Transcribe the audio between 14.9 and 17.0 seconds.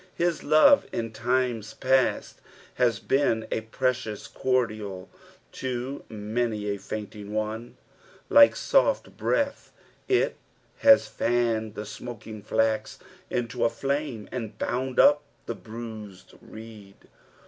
up the bruised reed.